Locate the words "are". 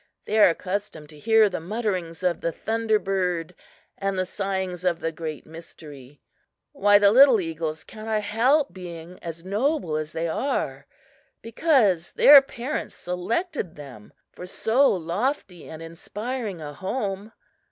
0.39-0.49, 10.27-10.87